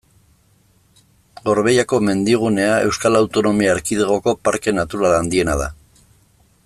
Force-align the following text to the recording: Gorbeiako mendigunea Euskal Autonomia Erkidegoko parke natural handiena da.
Gorbeiako 1.49 1.99
mendigunea 2.07 2.79
Euskal 2.87 3.19
Autonomia 3.21 3.75
Erkidegoko 3.77 4.35
parke 4.49 4.75
natural 4.79 5.15
handiena 5.19 5.59
da. 5.63 5.69